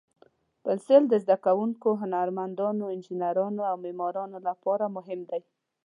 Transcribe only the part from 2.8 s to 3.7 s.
انجینرانو،